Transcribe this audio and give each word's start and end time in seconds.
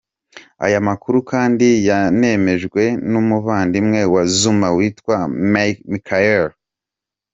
Aya 0.65 0.79
makuru 0.89 1.17
kandi 1.31 1.67
yanemejwe 1.87 2.83
n’umuvandimwe 3.11 3.99
wa 4.13 4.23
Zuma 4.37 4.67
witwa 4.77 5.17
Michael 5.91 6.45